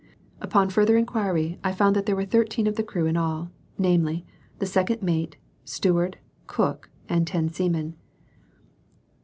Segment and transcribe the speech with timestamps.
[0.41, 4.25] Upon further inquiry I found that there were thirteen of the crew in all, namely,
[4.57, 7.93] the second mate, steward, cook, and ten seamen.